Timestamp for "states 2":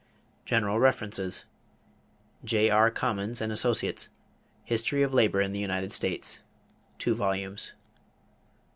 5.91-7.13